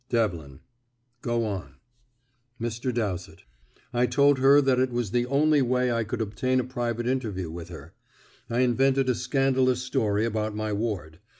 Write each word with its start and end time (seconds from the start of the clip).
Devlin: 0.09 0.61
"Go 1.21 1.45
on." 1.45 1.75
Mr. 2.59 2.91
Dowsett: 2.91 3.43
"I 3.93 4.07
told 4.07 4.39
her 4.39 4.57
it 4.57 4.89
was 4.89 5.11
the 5.11 5.27
only 5.27 5.61
way 5.61 5.91
I 5.91 6.03
could 6.03 6.21
obtain 6.21 6.59
a 6.59 6.63
private 6.63 7.05
interview 7.05 7.51
with 7.51 7.69
her. 7.69 7.93
I 8.49 8.61
invented 8.61 9.09
a 9.09 9.13
scandalous 9.13 9.83
story 9.83 10.25
about 10.25 10.55
my 10.55 10.73
ward. 10.73 11.19